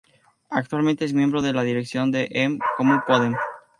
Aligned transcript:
Actualmente 0.49 1.05
es 1.05 1.13
miembro 1.13 1.43
de 1.43 1.53
la 1.53 1.61
dirección 1.61 2.09
de 2.09 2.27
"En 2.31 2.57
Comú 2.75 3.01
Podem. 3.05 3.35